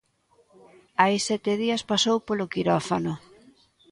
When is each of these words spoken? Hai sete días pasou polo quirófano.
Hai 1.01 1.15
sete 1.27 1.51
días 1.63 1.81
pasou 1.91 2.17
polo 2.27 2.45
quirófano. 2.53 3.13